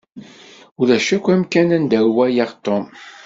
[0.81, 2.85] Ulac akk amkan anda i walaɣ Tom.